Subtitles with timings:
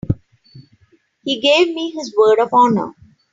[1.23, 2.95] He gave me his word of honor.